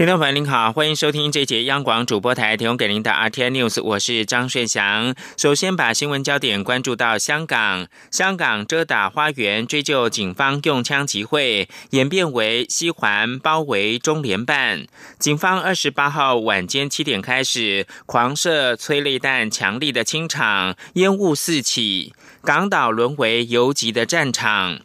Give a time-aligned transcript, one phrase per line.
[0.00, 5.14] 听众朋友您好，欢迎收听这节央广主播台提供给您的 RTN News，我是张顺祥。
[5.36, 14.86] 首先把新闻焦点关注到香港，香港遮打花园追究警方用枪集会，演变为西环包围中联办。
[15.18, 24.80] 警方二十八号晚间七点开始狂射催泪弹，强力的清场，烟雾四起，港岛沦为游击的战场。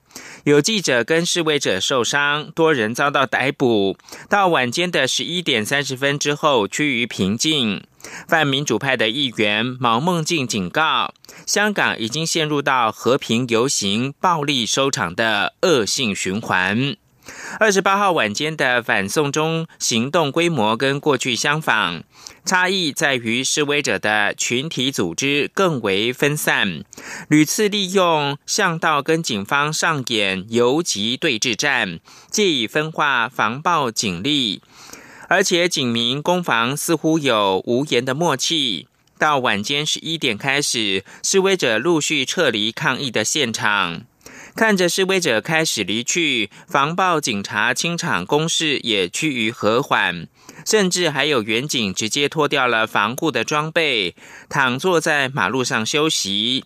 [0.46, 3.98] 有记者跟示威者受伤，多人遭到逮捕。
[4.30, 7.84] 到晚间的十一点三十分之后，趋于平静。
[8.28, 11.16] 泛民主派的议员毛孟静警告，
[11.48, 16.96] 香港已经陷入到和平游行暴力收场的恶性循环。
[17.60, 22.04] 二十八号晚间的反送中行动规模跟过去相仿，
[22.44, 26.84] 差异在于示威者的群体组织更为分散，
[27.30, 34.62] 屡次利用巷道跟警方上演游击对峙战，借以分化防暴警力，
[35.30, 38.88] 而且警民攻防似乎有无言的默契。
[39.18, 44.02] 到晚间十一点开始，示威者陆续撤离抗议的现场。
[44.56, 50.28] 看着示威者开始离去，防暴警察清场攻势也趋于和缓，
[50.66, 54.16] 甚至还有远警直接脱掉了防护的装备，
[54.48, 56.64] 躺坐在马路上休息。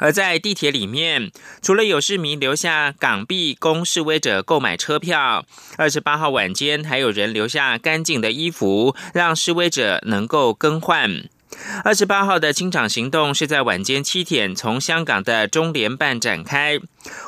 [0.00, 1.30] 而在地铁里面，
[1.62, 11.28] 除了有市民留下港币供示威者购买车票，二十八号晚间还有人留下干净的衣服，让示威者能够更换。
[11.84, 16.78] 二十八号的清场行动是在晚间七点从香港的中联办展开，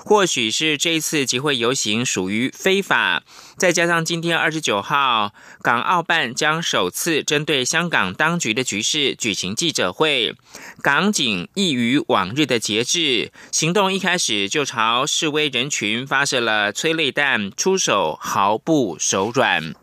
[0.04, 3.22] 或许是这一次集会游行属于非法，
[3.56, 5.32] 再加上今天二十九号
[5.62, 10.34] 港澳办将首次针对香港当局的局势举行记者会，
[10.82, 19.74] 港警异于往日的节制，行动一开始就朝示威人群发射了催泪弹，出手毫不手软。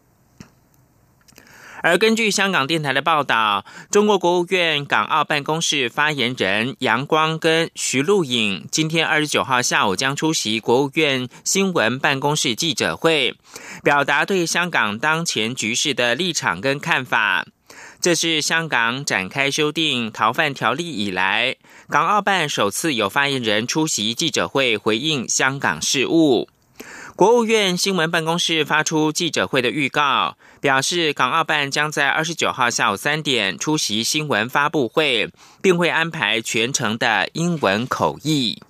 [1.83, 13.35] 而根据香港电台的报道，中国国务院港澳办公室发言人杨光跟徐露颖今天二十九号下午将出席国务院新闻办公室记者会，
[13.83, 17.45] 表达对香港当前局势的立场跟看法。
[17.99, 21.57] 这是香港展开修订逃犯条例以来，
[21.89, 26.47] 港澳办首次有发言人出席记者会回应香港事务。
[27.15, 35.29] 国务院新闻办公室发出记者会的预告，表示港澳办将在二十九号下午三点出席新闻发布会，
[35.61, 38.61] 并会安排全程的英文口译。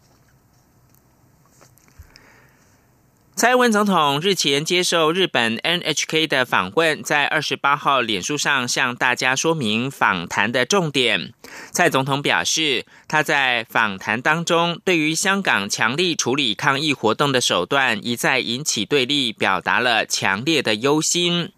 [3.35, 11.33] 蔡英文总统日前接受日本 NHK 的访问，在二十八号脸书上向大家说明访谈的重点。
[11.71, 21.51] 蔡总统表示，他在访谈当中对于香港强力处理抗议活动的手段一再引起对立，表达了强烈的忧心。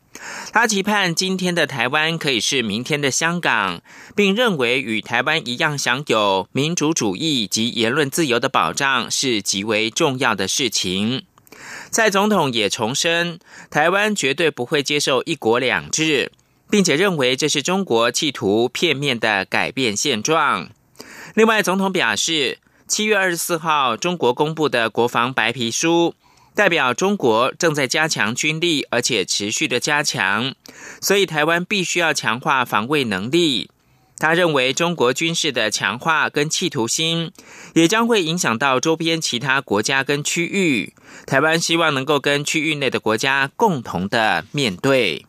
[0.52, 3.82] 他期盼今天的台湾可以是明天的香港，
[4.16, 11.24] 并认为与台湾一样享有民主主义及言论自由的保障是极为重要的事情。
[11.92, 16.32] 蔡总统也重申，台湾绝对不会接受“一国两制”，
[16.70, 20.70] 并且认为这是中国企图片面的改变现状。
[21.36, 26.14] 另外，总统表示，七月二十四号中国公布的国防白皮书，
[26.60, 30.54] 代表中国正在加强军力，而且持续的加强，
[31.00, 33.70] 所以台湾必须要强化防卫能力。
[34.18, 37.32] 他认为，中国军事的强化跟企图心，
[37.76, 40.94] 也将会影响到周边其他国家跟区域。
[41.26, 45.26] 台湾希望能够跟区域内的国家共同的面对。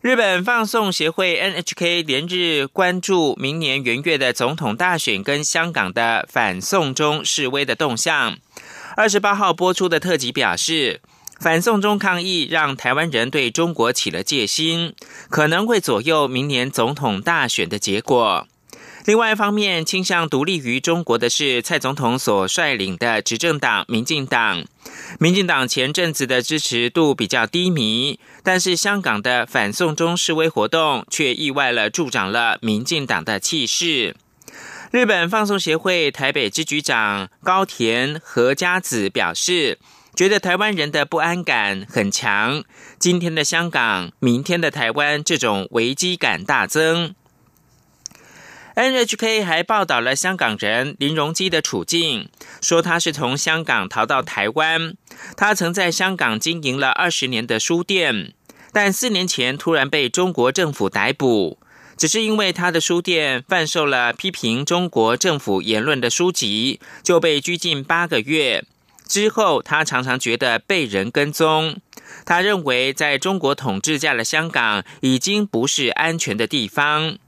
[0.00, 8.38] 日本放送协会 NHK 连日关注明年元月的总统大选跟香港的反送中示威的动向。
[8.96, 11.00] 二十八号播出的特辑表示。
[11.40, 14.94] 反送中抗议让台湾人对中国起了戒心，
[15.30, 18.46] 可能会左右明年总统大选的结果。
[19.10, 24.64] 另外一方面，倾向独立于中国的是蔡总统所率领的执政党民进党。
[25.18, 34.14] 民进党前阵子的支持度比较低迷，但是香港的反送中示威活动却意外了助长了民进党的气势。
[34.92, 39.80] 日本放送协会台北支局长高田和佳子表示。
[40.12, 42.64] 觉得台湾人的不安感很强，
[42.98, 47.14] 今天的香港，明天的台湾，这种危机感大增。
[48.76, 52.28] NHK 还报道了香港人林荣基的处境，
[52.60, 54.94] 说他是从香港逃到台湾，
[55.36, 58.32] 他曾在香港经营了二十年的书店，
[58.72, 61.58] 但四年前突然被中国政府逮捕，
[61.96, 68.64] 只是因为他的书店贩售了批评中国政府言论的书籍，就被拘禁八个月。
[69.06, 71.76] 之后，他常常觉得被人跟踪。
[72.24, 77.18] 他认为，在中国统治下的香港已经不是安全的地方。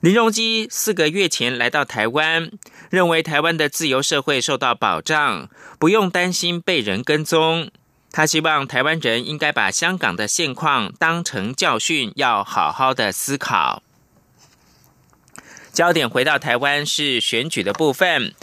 [0.00, 2.52] 林荣基四个月前来到台湾，
[2.88, 7.68] 认为台湾的自由社会受到保障，不用担心被人跟踪。
[8.12, 13.82] 他希望台湾人应该把香港的现况当成教训，要好好的思考。
[15.72, 18.34] 焦点回到台湾是选举的部分。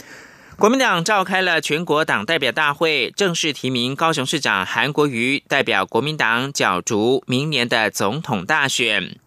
[0.58, 9.18] 国民党召开了全国党代表大会，正式提名高雄市长韩国瑜代表国民党角逐明年的总统大选。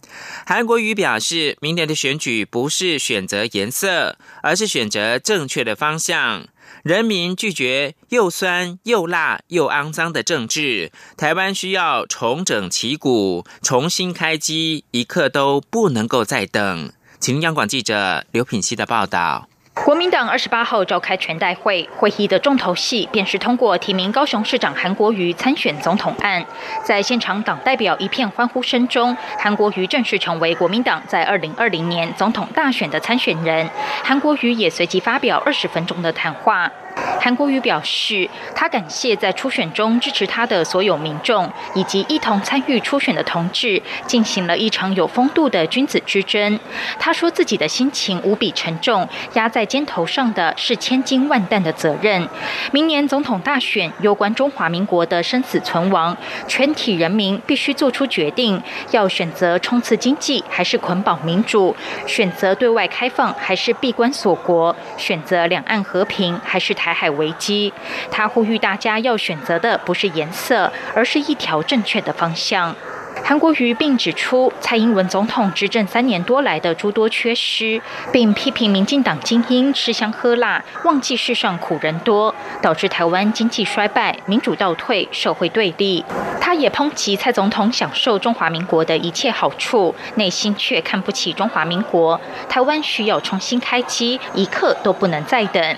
[0.48, 6.48] 韩国瑜表示，明年的选举不是选择颜色，而是选择正确的方向。
[6.82, 16.92] 人民拒绝又酸又辣又肮脏的政治，台湾需要重整旗鼓，重新开机，一刻都不能够再等。
[17.20, 19.48] 请央广记者刘品希的报道。
[19.86, 26.46] 国民党二十八号召开全代会，会议的重头戏便是通过提名高雄市长韩国瑜参选总统案。
[26.84, 33.68] 在现场党代表一片欢呼声中，韩国瑜正式成为国民党在二零二零年总统大选的参选人。
[34.04, 36.70] 韩国瑜也随即发表二十分钟的谈话。
[37.20, 46.60] 韩国瑜表示，他感谢在初选中支持他的所有民众，以及一同参与初选的同志，进行了一场有风度的君子之争。
[46.98, 52.28] 他说自己的心情无比沉重，压在肩头上的是千斤万担的责任。
[52.72, 56.16] 明年总统大选攸关中华民国的生死存亡，
[56.48, 58.62] 全体人民必须做出决定：
[58.92, 61.76] 要选择冲刺经济，还是捆绑民主；
[62.08, 66.89] 选择对外开放，还是闭关锁国；选择两岸和平，还是台。
[66.90, 67.72] 台海危机，
[68.10, 72.76] 他呼吁大家要选择的不是颜色，而是一条正确的方向。
[73.24, 77.80] 韩国瑜并指出，蔡英文总统执政三年多来的诸多缺失，
[78.12, 86.04] 并批评民进党精英吃香喝辣，忘记世上苦人多，导致台湾经济衰败、民主倒退、社会对立。
[86.42, 92.20] 他也抨击蔡总统享受中华民国的一切好处，内心却看不起中华民国。
[92.48, 95.76] 台湾需要重新开机，一刻都不能再等。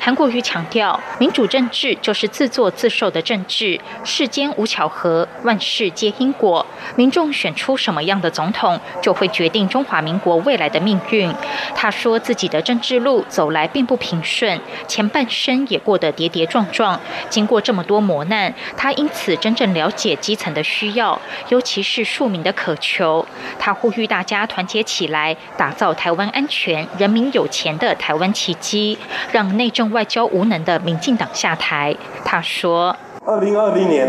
[0.00, 6.66] 韩国瑜强调，民主政治就是自作自受的政治，世间无巧合，万事皆因果。
[6.96, 11.32] 民众选出什么样的总统，就会决定中华民国未来的命运。
[11.74, 16.98] 他说自己的政治路走来并不平顺，前半生也过得跌跌撞撞。
[17.28, 23.24] 经过这么多磨难，他因此真正了解基层的需要，尤其是庶民的渴求。
[23.58, 28.98] 他呼吁大家团结起来，打造台湾安全、人民有钱的台湾奇迹，
[29.32, 31.94] 让内政外交无能的民进党下台。
[32.24, 32.96] 他说
[33.26, 34.08] ：“二零二零年。”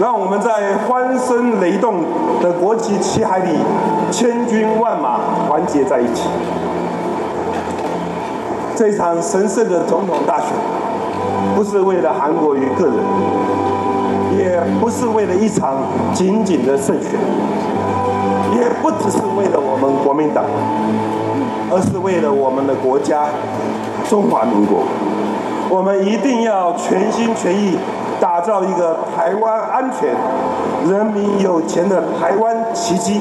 [0.00, 1.96] 让我们在欢声雷动
[2.40, 3.50] 的国旗旗海里，
[4.10, 6.22] 千军万马团结在一起。
[8.74, 10.48] 这场神圣的总统大选，
[11.54, 12.94] 不是为了韩国瑜个人，
[14.38, 15.76] 也不是为了一场
[16.14, 17.10] 仅仅的胜选，
[18.56, 20.42] 也不只是为了我们国民党，
[21.70, 23.26] 而是为了我们的国家——
[24.08, 24.78] 中华民国。
[25.68, 27.76] 我们一定要全心全意。
[28.20, 30.14] 打造一个台湾安全、
[30.86, 33.20] 人民有钱的台湾奇迹。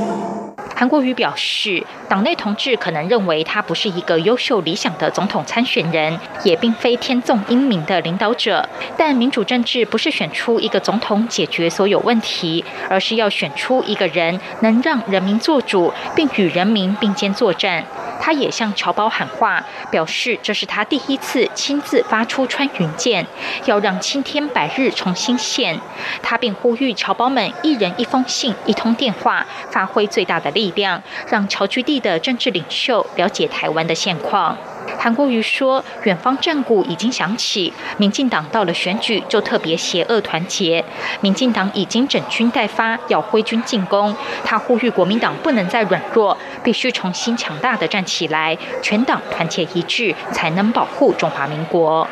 [0.76, 8.68] 韩国瑜表示，党内同志可能认为他不是一个优秀理想的总统参选人，也并非天纵英明的领导者。
[8.96, 17.84] 但民主政治不是选出一个总统解决所有问题，而是要选出一个人能让人民做主，并与人民并肩作战。
[18.20, 23.26] 他也向侨胞喊话，表示这是他第一次亲自发出穿云箭，
[23.66, 25.80] 要让青天白日重新现。
[26.22, 34.58] 他并呼吁侨胞们一人一封信、一通电话，发挥最大的力量，让侨居地的政治领袖了解台湾的现况。
[34.98, 40.84] 韩国瑜说：“远方战鼓已经响起，民进党到了选举就特别邪恶团结。
[41.22, 44.14] 民进党已经整军待发，要挥军进攻。
[44.44, 52.08] 他呼吁国民党不能再软弱，必须重新强大的站起来，全党团结一致，才能保护中华民国。”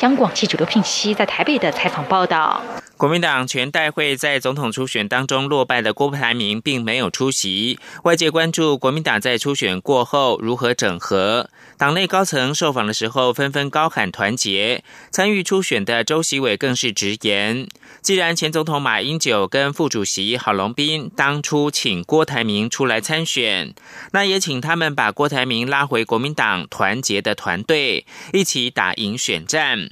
[0.00, 2.60] 央广记者刘聘熙在台北的采访报道。
[3.00, 11.48] 国民党全代会在总统初选当中落败的郭台铭并没有出席，外界关注国民党在初选过后如何整合。
[11.78, 17.66] 党内高层受访的时候纷纷高喊团结，参与初选的周习伟更是直言：
[18.02, 23.72] 既然前总统马英九跟副主席郝龙斌当初请郭台铭出来参选，
[24.12, 28.04] 那也请他们把郭台铭拉回国民党团结的团队，
[28.34, 29.88] 一起打赢选战。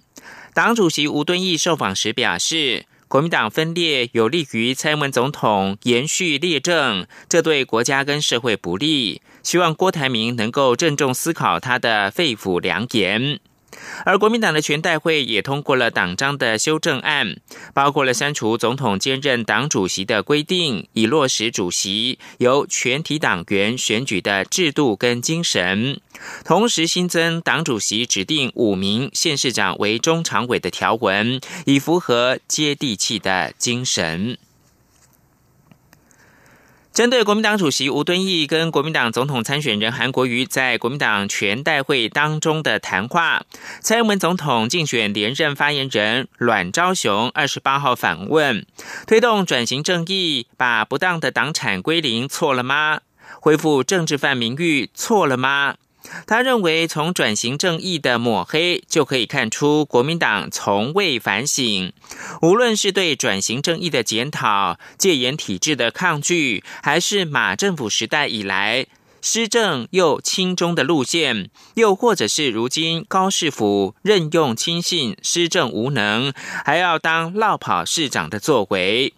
[0.53, 9.23] 党主席吴敦义受访时表示，国民党分裂有利于蔡英文总统延续列政，这对国家跟社会不利。
[9.43, 13.41] 希望郭台铭能够郑重思考他的肺腑良言。
[14.05, 17.37] 而国民党的全代会也通过了党章的修正案，
[17.75, 26.01] 包括了删除总统兼任党主席的规定，以落实主席由全体党员选举的制度跟精神。
[26.45, 34.39] 同时新增党主席指定五名县市长为中常委的条文，以符合接地气的精神。
[36.99, 43.45] 针对国民党主席吴敦义跟国民党总统参选人韩国瑜在国民党全代会当中的谈话，
[43.81, 48.67] 蔡英文总统竞选连任发言人阮昭雄二十八号反问：
[49.07, 53.03] 推动转型正义，把不当的党产归零，错了吗？
[53.41, 55.77] 恢复政治犯名誉，错了吗？
[56.27, 61.93] 他认为，从转型正义的抹黑就可以看出，国民党从未反省。
[62.43, 68.87] 无论是对转型正义的检讨、戒严体制的抗拒，还是马政府时代以来
[69.21, 76.33] 施政又轻中的路线，又或者是如今高市府任用亲信、施政无能，
[76.65, 79.13] 还要当落跑市长的作为，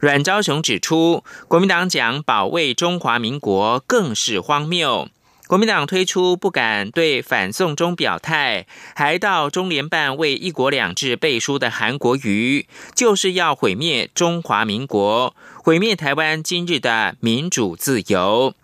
[0.00, 5.08] 阮昭雄指出，国民党讲保卫中华民国更是荒谬。
[5.46, 18.54] 国民党推出不敢对反送中表态，还到中联办为“一国两制”背书的韩国瑜，就是要毁灭中华民国，毁灭台湾今日的民主自由。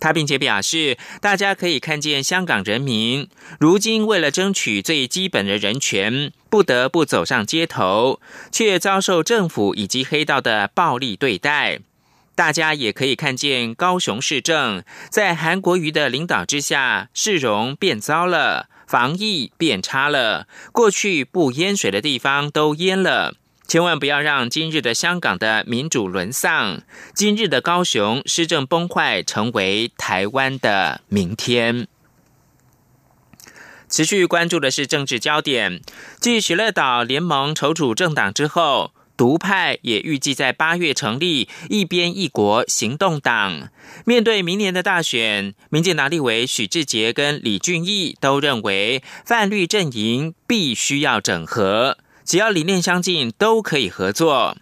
[0.00, 3.28] 他并且表示，大家可以看见香港人民
[3.60, 8.18] 如今为了争取最基本的人权，不得不走上街头，
[8.50, 11.78] 却遭受政府以及黑道的暴力对待。
[12.34, 23.34] 大家也可以看见，高雄市政在韩国瑜的领导之下，市容变糟了，防疫变差了，过去不淹水的地方都淹了。
[23.68, 26.82] 千万不要让今日的香港的民主沦丧，
[27.14, 31.86] 今日的高雄施政崩坏，成为台湾的明天。
[33.88, 35.82] 持续关注的是政治焦点，
[36.18, 38.92] 继许乐岛联盟筹组政党之后。
[39.22, 43.68] 独派也预计在八月成立一边一国行动党。
[44.04, 54.56] 面对明年的大选，民进党立委许志杰跟李俊毅都认为泛绿阵营必须要整合，只要理念相近都可以合作。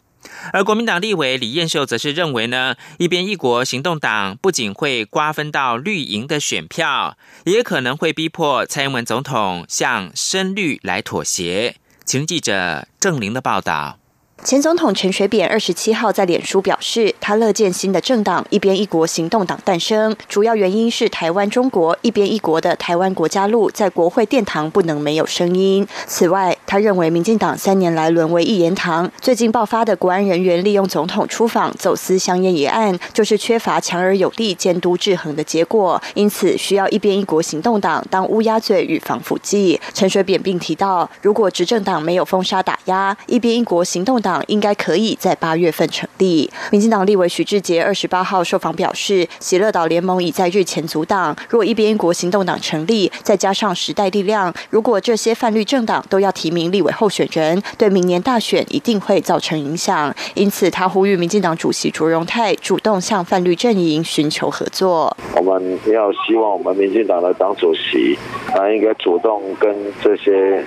[0.52, 11.76] 而国民党立委李彦秀则是认为呢，一边一国行动党不仅会瓜分到绿营的选票，也可能会逼迫蔡英文总统向深绿来妥协。
[12.04, 13.99] 请记者郑玲的报道。
[14.42, 25.86] 前总统陈水扁二十七号在脸书表示，他乐见新的政党“一边一国行动党”诞生，主要原因是台湾中国一边一国的台湾国家路在国会殿堂不能没有声音。
[26.06, 36.00] 此外，他认为民进党三年来沦为一言堂，最近爆发的国安人员利用总统出访走私香烟一案，就是缺乏强而有力监督制衡的结果。
[36.14, 39.78] 因此，需要一边一国行动党当乌鸦嘴与防腐剂。
[39.92, 44.29] 陈水扁并提到，如果执政党没有封杀打压，一边一国行动党。
[44.30, 46.48] 党应该可以在八月份成立。
[46.70, 51.34] 民进党立委许志杰二十八号受访表示，喜乐岛联盟已在日前阻挡。
[51.48, 60.14] 若一边国行动党成立，再加上时代力量，如果这些泛绿政党都要提名立委候选人，对明年大选一定会造成影响。
[60.34, 65.16] 因此，他呼吁民进党主席卓荣泰主动向泛绿阵营寻求合作。
[65.34, 70.64] 我们要希望我们民进党的党主席，他应该主动跟这些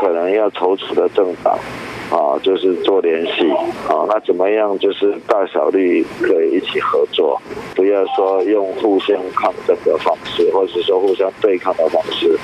[0.00, 1.56] 可能要筹组的政党。
[2.10, 3.50] 啊，就是做联系
[3.88, 4.78] 啊，那怎么样？
[4.78, 7.40] 就是大小绿可以一起合作，
[7.74, 12.38] 不要说用互相抗争的方式，或者说互相对抗的方式。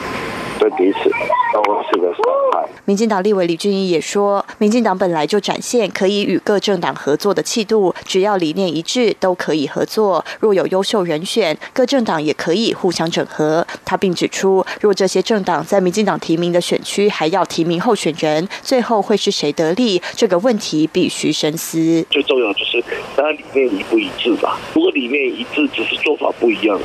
[0.58, 1.08] 对彼此
[1.54, 2.68] 都是个伤害。
[2.84, 10.22] 民进党立委李俊毅也说，民进党本来就展现可以与各政党合作的气度，只要理念一致，都可以合作。
[10.38, 13.66] 若有优秀人选，各政党也可以互相整合。
[13.86, 20.00] 他并指出，若这些政党在民进党提名的选区还要提名候选人，最后会是谁得利？
[20.16, 22.04] 这个问题必须深思。
[22.10, 22.82] 最重要就是，
[23.16, 24.58] 大家理念一不一致吧？
[24.74, 26.78] 如果理念一致，只是做法不一样，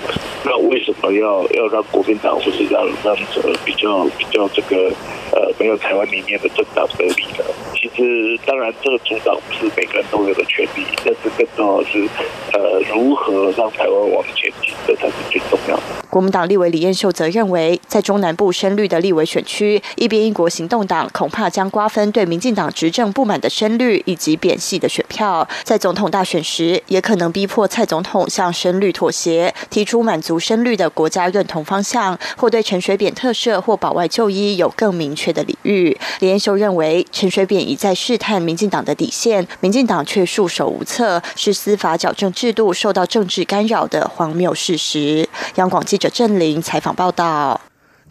[0.43, 3.41] 那为什么要要让国民党或是让让这？
[3.63, 4.91] 比较比较这个
[5.31, 7.43] 呃没有台湾理念的政党得利呢，
[7.73, 12.07] 其实当然，这个主导不是每个人都有的权利，但是更重要的是，
[12.53, 15.83] 呃，如何让台湾往前进，这才是最重要的。
[16.09, 35.95] 国民党立委李彦秀则认为，在中南部深绿的立委选区，一边一国行动党恐怕将瓜分对民进党执政不满的深绿以及扁系的选票，在总统大选时，也可能逼迫蔡总统向深绿妥协，提出满足深绿的国家认同方向，或对陈水扁特赦或保外就医有更明确的礼遇。
[36.21, 45.29] 李彦秀认为，陈水扁一再试探民进党的底线，民进党却束手无策，是司法矫正制度受到政治干扰的荒谬事实。
[45.55, 46.09] 央广记者。
[46.15, 47.59] 郑林采访报道：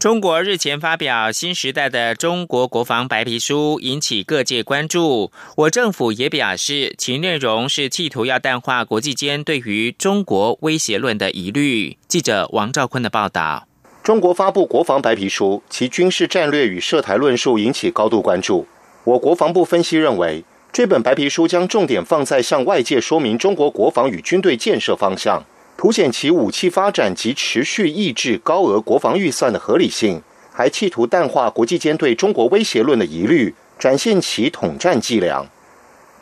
[0.05, 5.33] 中国日前发表新时代的中国国防白皮书，引起各界关注。
[5.57, 11.97] 我政府也表示，其内容是企图要淡化国际间对于中国威胁论的疑虑。
[12.07, 13.67] 记者王兆坤的报道：
[14.03, 18.67] 中国发布国防白皮书，其军事战略与涉台论述引起高度关注。
[19.05, 25.43] 我国防部分析认为，这本白皮书将重点放在向外界说明中国国防与军队建设方向。
[25.77, 35.47] 凸显其武器发展及持续抑制高额国防预算的合理性，还企图淡化国际间对中国威胁论的疑虑，展现其统战伎俩。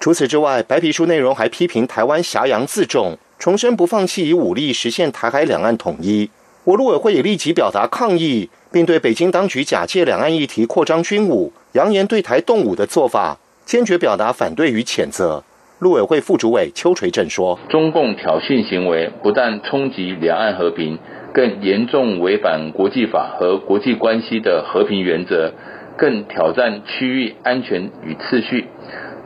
[0.00, 6.28] 除此之外，白皮书内容还批评台湾挟洋自重，重申不放弃以武力实现台海两岸统一。
[6.64, 15.44] 我陆委会也立即表达抗议，并对北京当局假借两岸议题扩张军武、扬言对台动武的做法，坚决表达反对与谴责。
[15.82, 20.96] 陆委会副主委邱垂正说：“中共挑衅行为不但冲击两岸和平，
[21.34, 25.52] 更严重违反国际法和国际关系的和平原则，
[25.98, 28.66] 更挑战区域安全与秩序，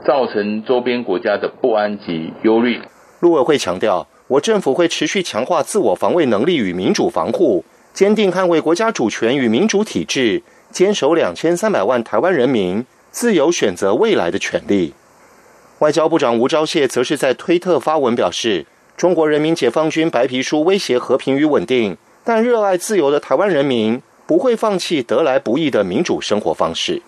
[0.07, 2.81] 造成周边国家的不安及忧虑。”
[3.21, 14.95] 陆委会强调，我政府会持续强化自我防卫能力与民主防护，坚定捍卫国家主权与民主体制，坚守两千三百万台湾人民自由选择未来的权利。
[15.81, 18.65] 外交部长吴钊燮则是在推特发文表示
[18.97, 27.03] ：“中国人民解放军白皮书威胁和平与稳定，但热爱自由的台湾人民不会放弃得来不易的民主生活方式。”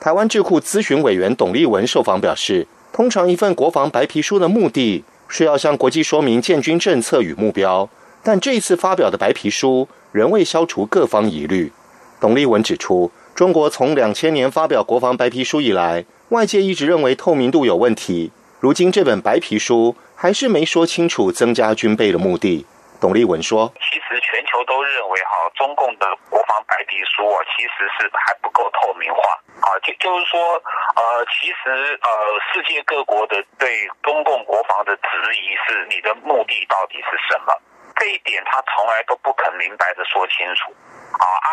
[0.00, 7.90] 台湾智库咨询委员董立文受访表示：“通常一份国防白皮书的目的是要向国际说明建军政策与目标，
[8.22, 11.70] 但这次发表的白皮书仍未消除各方疑虑。”
[12.18, 16.06] 董立文指出，中国从两千年发表国防白皮书以来。
[16.30, 18.30] 外界一直认为透明度有问题，
[18.60, 22.66] 如今这本白皮书还是没说清楚增加军备的目的。
[23.00, 29.20] 董立文说：“其实全球都认为，哈，中共的国防白皮书啊，其实是还不够透明化。
[29.64, 30.60] 啊，就就是说，
[31.00, 32.08] 呃，其实呃，
[32.52, 37.56] 世界各国的对中共国防的质疑是，你的目的到底是什么？
[37.96, 40.76] 这一点他从来都不肯明白的说清楚。”
[41.12, 41.50] 啊啊，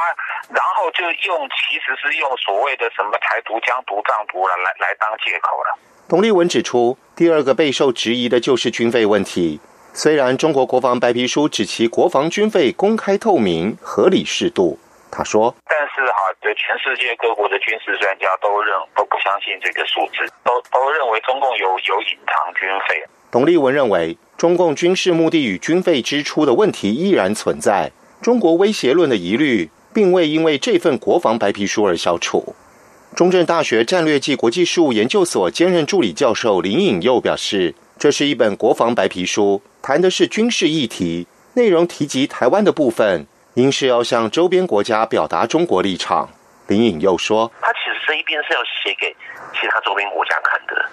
[0.49, 5.77] 然后就用，其实是用所谓的什么台独、疆独、藏独了，来来当借口了。
[6.07, 9.59] 董立文指出，第二个备受质疑的就是军费问题。
[9.93, 14.77] 虽然中国国防白皮书指其国防军费公开透明、合理适度，
[15.09, 23.03] 他说，但是哈，对全世界各国的军事专家都认都不相信这个数字，都都认为中共有有隐藏军费。
[23.31, 27.91] 董立文认为，中共军事目的与军费支出的问题依然存在。
[28.25, 32.55] 中国威胁论的疑虑，并未因为这份国防白皮书而消除。
[33.15, 46.27] 中正大学战略暨国际事务研究所兼任助理教授林颖佑表示：“这是一本国防白皮书，谈的是军事议题，内容提及台湾的部分，应是要向周边国家表达中国立场。”
[46.65, 49.15] 林颖佑说：“他其实这一边是要写给
[49.53, 50.89] 其他周边国家看的，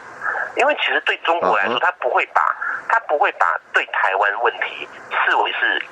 [0.60, 2.42] 因为其实对中国来说，他不会把
[2.90, 4.86] 他不会把对台湾问题
[5.24, 5.82] 视为是。”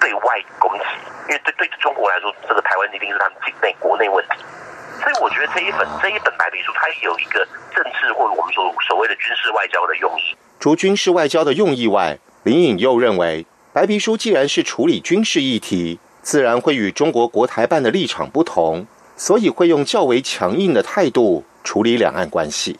[0.00, 0.84] 对外攻击，
[1.28, 4.44] 因为对对中国来说，这个台湾一定是他们境内国内问题，
[5.02, 10.36] 所以我觉得这一本这一本白皮书，它有一个政治或者我们说所谓的军事外交的用意。
[10.60, 22.78] 除军事外交的用意外，林颖又认为，白皮书既然是处理军事议题，自然会与中国国台办的立场不同，所以会用较为强硬的态度处理两岸关系。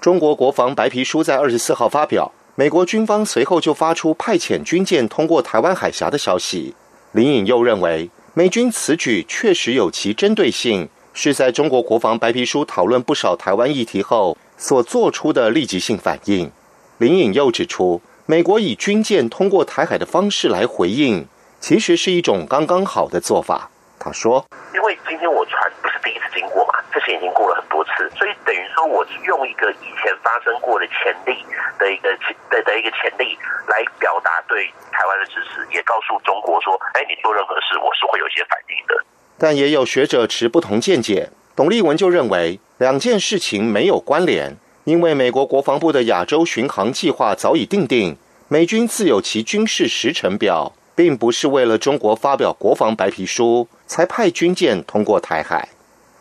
[0.00, 2.32] 中国国防白皮书在二十四号发表。
[2.60, 6.74] 美国军方随后就发出派遣军舰通过台湾海峡的消息。
[7.12, 16.52] 林颖又认为，美军此举确实有其针对性，是在中国国防白皮书讨论不少台湾议题后所做出的立即性反应。
[16.98, 21.26] 林颖又指出，美国以军舰通过台海的方式来回应，
[21.60, 23.70] 其实是一种刚刚好的做法。
[23.98, 24.44] 他说
[24.76, 31.44] ：“因为今天我船不是第一次经过嘛，事情已经过了很多次，所以等于说我用一个以前发生过的潜力。”
[31.80, 32.10] 的一个
[32.50, 39.04] 的的一个潜力来表达对台湾的支持，也告诉中国说：“哎，你做任何事，我是会有一些反应的。”
[39.38, 41.30] 但也有学者持不同见解。
[41.56, 55.70] 董立文就认为两件事情没有关联，因为美国国防部的亚洲巡航计划早已定定，美军自有其军事时程表，并不是为了中国发表国防白皮书才派军舰通过台海。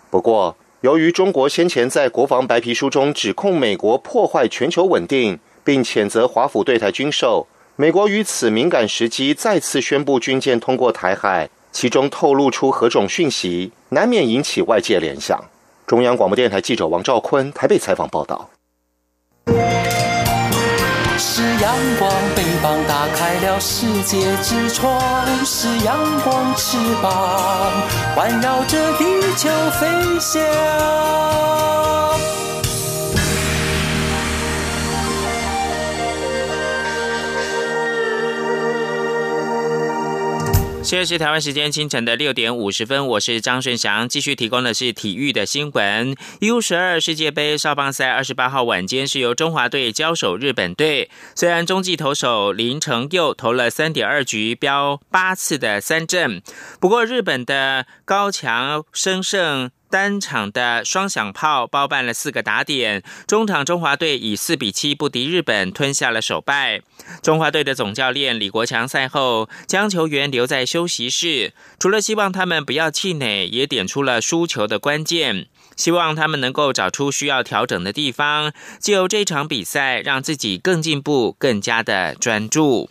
[0.09, 15.39] 不过，由于中国先前在国防白皮书中指控美国破坏全球稳定，并谴责华府对台军售，美国于此敏感时机再次宣布军舰通过台海，其中透露出何种讯息，难免引起外界联想。
[15.85, 18.49] 中央广播电台记者王兆坤台北采访报道。
[21.39, 24.99] 是阳光，翅膀打开了世界之窗；
[25.45, 27.71] 是阳光，翅膀
[28.13, 29.05] 环绕着地
[29.37, 29.49] 球
[29.79, 29.87] 飞
[30.19, 30.43] 翔。
[40.89, 46.15] 现在是台湾时间清晨的六点五十分，我是张顺祥，继续提供的是体育的新闻。
[46.39, 51.11] U 十二世界杯少棒赛二十八号晚间是由中华队交手日本队。
[51.35, 56.41] 虽然中继投手林成佑投了三点二局，飙八次的三振，
[56.79, 59.69] 不过日本的高强生胜。
[59.89, 66.81] 单场的双响炮包办了四个打点，中场中华队以四比七不敌日本，吞下了首败。
[67.23, 82.89] 中华队的总教练李国强赛后将球员留在休息室，除了希望他们不要气馁，也点出了输球的关键，希望他们能够找出需要调整的地方，就这场比赛让自己更进步，更加的专注。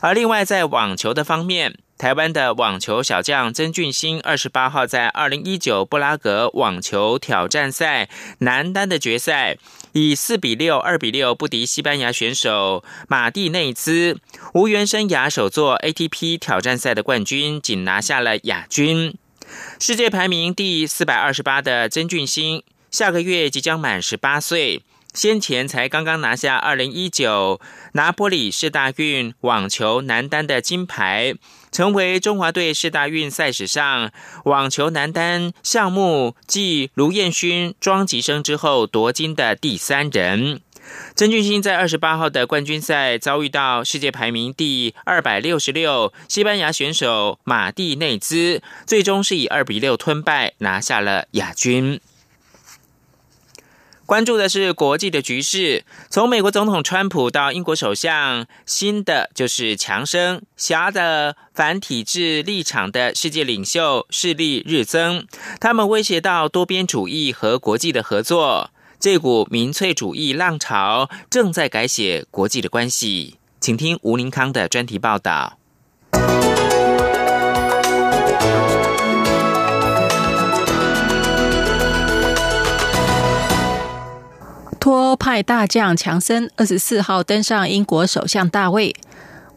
[0.00, 1.78] 而另外在网球的方面。
[1.98, 9.56] 台湾的网球小将曾俊欣，二十八号在二零一九布拉格网球挑战赛男单的决赛，
[9.92, 14.18] 以四比六、二比六不敌西班牙选手马蒂内兹，
[14.52, 19.16] 无缘生涯首座 ATP 挑战赛的冠军，仅拿下了亚军。
[19.80, 24.82] 世界排名第四百二十八的曾俊欣，下个月即将满十八岁。
[25.16, 27.58] 先前才刚刚拿下二零一九
[27.92, 31.34] 拿波里世大运网球男单的金牌，
[31.72, 34.12] 成为中华队世大运赛史上
[34.44, 40.60] 网球男单项目继卢彦勋、庄吉生之后夺金的第三人。
[41.14, 51.98] 曾俊欣在二十八号的冠军赛遭遇到世界排名第二百六十六西班牙选手马蒂内兹，最终是以二比六吞败，拿下了亚军。
[54.06, 65.26] 关注的是国际的局势，从美国总统川普到英国首相新的就是强生狭的反体制立场的世界领袖势力日增，
[65.60, 68.70] 他们威胁到多边主义和国际的合作。
[69.00, 75.58] 这股民粹主义浪潮正在改写国际的关系，请听吴林康的专题报道。
[84.86, 88.94] 托派大将强森二十四号登上英国首相大位，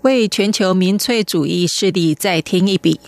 [0.02, 3.00] 为全球民粹主义势力再添一笔。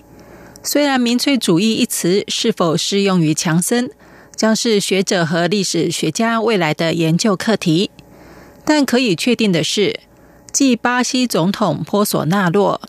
[0.62, 3.90] 虽然“民粹主义”一词是否适用于强森，
[4.36, 7.90] 将是学者和历史学家未来的研究课题，
[8.64, 10.00] 但可以确定的是，
[10.52, 12.80] 继巴西总统波索纳洛、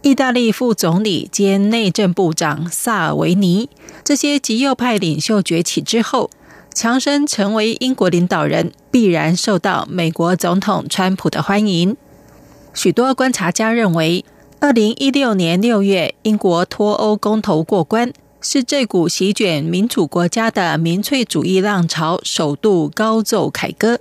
[0.00, 3.68] 意大利副总理兼内政部长萨尔维尼
[4.02, 6.30] 这些极右派领袖崛起之后。
[6.78, 11.96] 强生成为英国领导人，必然受到美国总统川普的欢迎。
[12.72, 14.24] 许多观察家认为，
[14.60, 23.98] 二零一六年六月英国脱欧公投过关，是这股席卷民主国家的民粹主义浪潮首度高奏凯歌。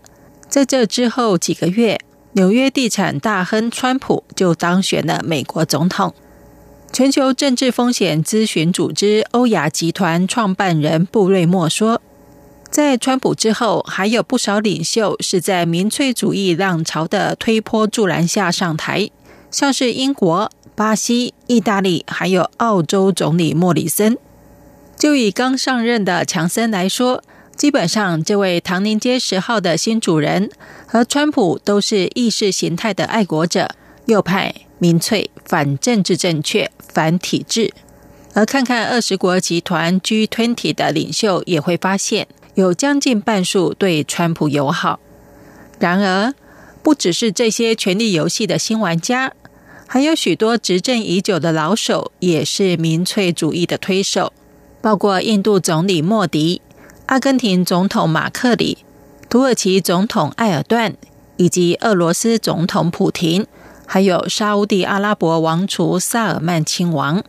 [0.47, 1.99] 在这之后几个月，
[2.33, 6.13] 纽约地产大亨川普就当选了美国总统。
[6.93, 11.99] 全球政治风险咨询组织欧亚集团创办人布瑞默说。
[12.69, 19.09] 在川普之后，还有不少领袖是在民粹主义浪潮的推波助澜下上台，
[19.49, 24.17] 像是英国、巴西、意大利，还有澳洲总理莫里森。
[24.97, 27.23] 就以刚上任的强森来说，
[27.55, 30.51] 基本上这位唐宁街十号的新主人
[30.85, 33.69] 和川普都是意识形态的爱国者，
[34.05, 37.73] 右派、民粹、反政治正确、反体制。
[38.33, 42.27] 而看看二十国集团 G20 的领袖，也会发现。
[42.57, 44.99] 有将近半数对川普友好。
[45.77, 46.33] 然而，
[46.81, 49.31] 不只是这些权力游戏的新玩家，
[49.85, 54.33] 还有许多执政已久的老手也是民粹主义的推手，
[54.81, 56.63] 包括印度总理莫迪、
[57.05, 58.79] 阿根廷总统马克里、
[59.29, 60.95] 土耳其总统埃尔段，
[61.35, 63.45] 以及俄罗斯总统普廷，
[63.85, 67.23] 还有沙地阿拉伯王储萨尔曼亲王。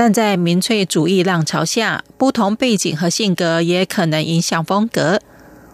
[0.00, 5.20] 但在民粹主义浪潮下，不同背景和性格也可能影响风格。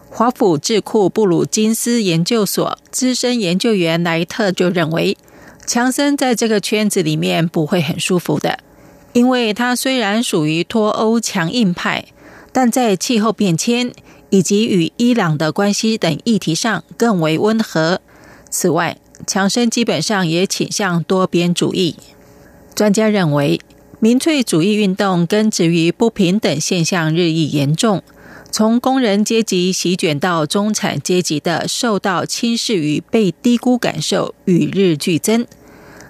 [0.08, 5.18] 华府智库布鲁金斯研究所资深研究员莱特就认为，
[5.66, 8.60] 强森在这个圈子里面不会很舒服的，
[9.12, 12.06] 因为他虽然属于脱欧强硬派，
[12.50, 13.92] 但在气候变迁
[14.30, 18.00] 以及与伊朗的关系等议题上更为温和。
[18.48, 21.96] 此外，强森基本上也倾向多边主义。
[22.74, 23.60] 专家认为，
[24.04, 28.02] 民粹主义运动根植于不平等现象日益严重。
[28.52, 35.46] 从工人阶级席卷到中产阶级的受到轻视与被低估感受与日俱增。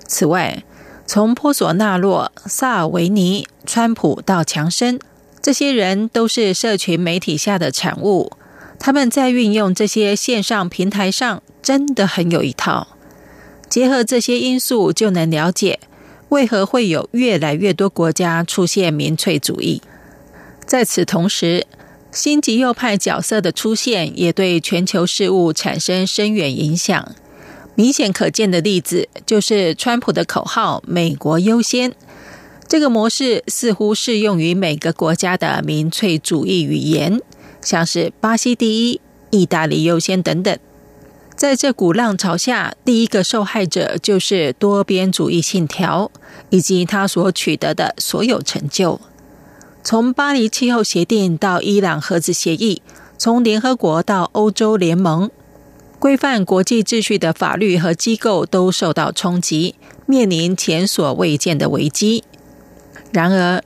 [0.08, 0.64] 此外，
[1.06, 4.98] 从波索纳洛、萨尔维尼、川普到强生，
[5.40, 8.32] 这些人都是社群媒体下的产物。
[8.80, 12.88] 他们在运用这些线上平台上真的很有一套。
[13.68, 15.78] 结合这些因素，就能了解
[16.28, 19.80] 为何会有越来越多国家出现民粹主义。
[20.66, 21.66] 在此同时，
[22.10, 27.14] 新极右派角色的出现，也对全球事务产生深远影响。
[27.74, 31.92] 明显可见的例子，就是川普的口号“美国优先”
[32.68, 37.20] 这个模式，似乎适用于每个国家的民粹主义语言，
[37.60, 40.56] 像是“巴西第一”“意大利优先”等等。
[41.44, 46.10] 在这股浪潮下，第一个受害者就是多边主义信条
[46.48, 48.98] 以及他所取得的所有成就。
[49.82, 52.80] 从巴黎气候协定到伊朗核子协议，
[53.18, 55.30] 从联合国到欧洲联盟，
[55.98, 59.74] 规范国际秩序的法律和机构都受到冲击，
[60.06, 62.24] 面临前所未见的危机。
[63.12, 63.62] 然而，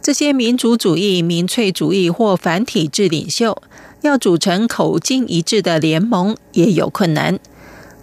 [0.00, 3.62] 这些民主主义、民粹主义或反体制领袖
[4.02, 7.38] 要组成口径一致的联盟也有困难。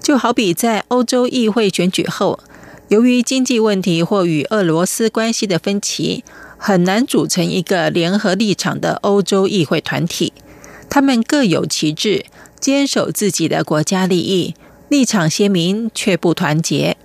[0.02, 2.40] 就好比在欧洲议会选举后，
[2.90, 6.24] 由于经济问题或与俄罗斯关系的分歧。
[6.58, 10.34] 很难组成一个联合立场的欧洲议会团体，
[10.90, 12.26] 他们各有其志，
[12.60, 14.56] 坚守自己的国家利益，
[14.90, 16.98] 立场鲜明却不团结。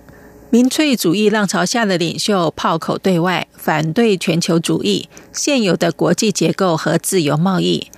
[0.49, 7.91] 民粹主义浪潮下的领袖炮口对外，反对全球主义、现有的国际结构和自由贸易。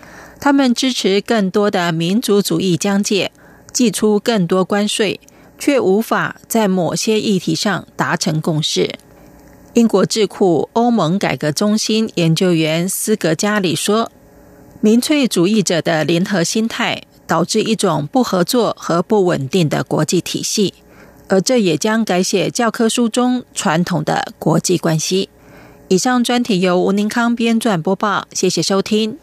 [0.44, 3.32] 他们支持更多的民族主义疆界，
[3.72, 5.22] 寄出更多关税，
[5.58, 8.96] 却无法在某些议题上达成共识。
[9.74, 14.12] 英国智库欧盟改革中心研究员斯格加里说
[14.84, 20.74] ：“民粹主义者的联合心态导致一种不合作和不稳定的国际体系，
[21.30, 25.30] 而这也将改写教科书中传统的国际关系。”
[25.88, 29.18] 以上专题由吴宁康编撰播报，谢谢收听。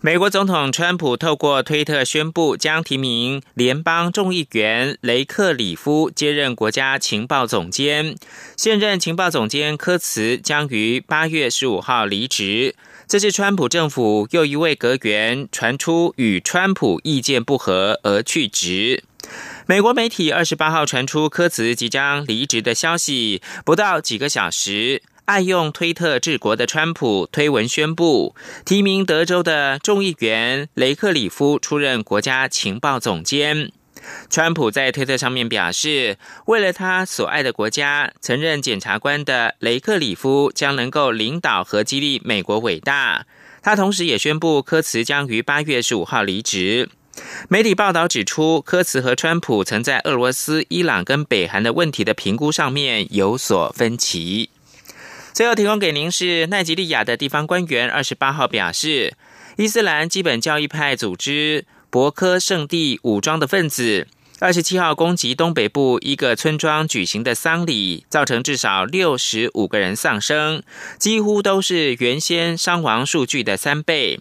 [0.00, 8.14] 美国总统川普透过推特宣布，将提名联邦众议员雷克里夫接任国家情报总监。
[8.56, 12.76] 现任情报总监科茨将于八月十五号离职。
[13.08, 19.02] 这是川普政府又一位阁员传出与川普意见不合而去职。
[19.66, 25.02] 美国媒体二十八号传出科茨即将离职的消息，不到几个小时。
[25.28, 33.70] 爱用推特治国的川普推文宣布提名德州的众议员雷克里夫出任国家情报总监。
[34.30, 43.26] 川普在推特上面表示，为了他所爱的国家，曾任检察官的雷克里夫将能够领导和激励美国伟大。
[43.60, 46.88] 他同时也宣布，科茨将于八月十五号离职。
[47.50, 54.48] 媒体报道指出，科茨和川普曾在俄罗斯、伊朗跟北韩的问题的评估上面有所分歧。
[55.38, 59.14] 最后提供给您是奈及利亚的地方官员二十八号表示，
[59.56, 64.08] 伊斯兰基本教义派组织博科圣地武装的分子
[64.40, 70.60] 二十七号攻击东北部一个村庄举行的丧礼，造成至少六十五个人丧生，
[70.98, 74.18] 几乎都是原先伤亡数据的三倍。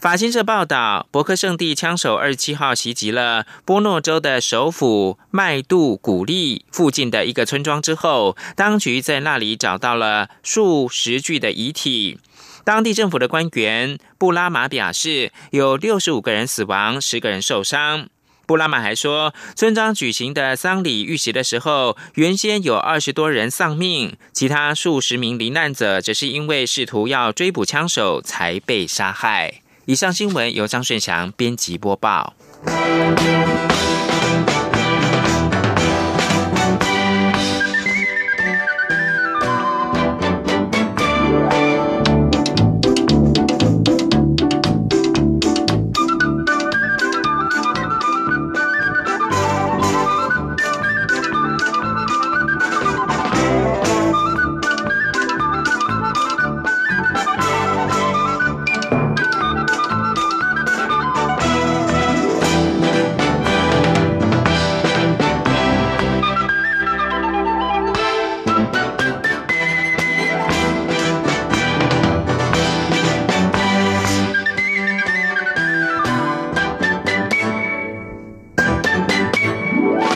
[0.00, 12.18] 法新社报道，伯克圣地枪手二十七号袭击了波诺州的首府麦杜古利附近的一个村庄之后，当局在那里找到了数十具的遗体。
[12.64, 18.08] 当地政府的官员布拉马表示，有六十五个人死亡，十个人受伤。
[18.46, 29.60] 布拉马还说，村庄举行的丧礼遇袭的时候，原先有二十多人丧命，其他数十名罹难者只是因为试图要追捕枪手才被杀害。
[29.90, 32.32] 以上新闻由张顺祥编辑播报。